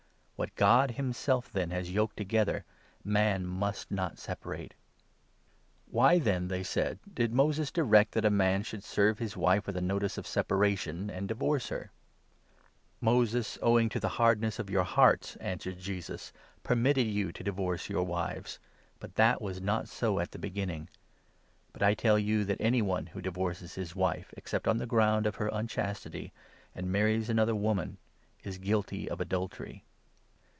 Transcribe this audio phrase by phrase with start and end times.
[0.41, 2.65] What God himself, 6 then, has yoked together
[3.03, 4.73] man must not separate."
[5.85, 9.67] "Why, then," they said, "did Moses direct that a man should 7' serve his wife
[9.67, 11.91] with a notice of separation and divorce her
[13.01, 16.33] '?""Moses, owing to the hardness of your hearts," answered 8 Jesus,
[16.63, 18.57] "permitted you to divorce your wives,
[18.99, 20.89] but that was not so at the beginning.
[21.71, 24.87] But I tell you that any one who 9 divorces his wife, except on the
[24.87, 26.33] ground of her unchastity,
[26.73, 27.99] and marries another woman,
[28.43, 29.83] is guilty of adultery."